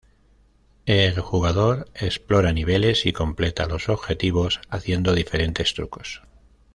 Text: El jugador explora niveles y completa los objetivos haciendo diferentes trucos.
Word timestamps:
El 0.87 1.19
jugador 1.19 1.87
explora 1.93 2.53
niveles 2.53 3.05
y 3.05 3.13
completa 3.13 3.67
los 3.67 3.87
objetivos 3.87 4.59
haciendo 4.67 5.13
diferentes 5.13 5.75
trucos. 5.75 6.23